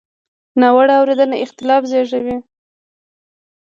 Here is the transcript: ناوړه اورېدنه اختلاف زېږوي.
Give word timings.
ناوړه 0.59 0.93
اورېدنه 0.99 1.35
اختلاف 1.45 1.83
زېږوي. 1.91 2.35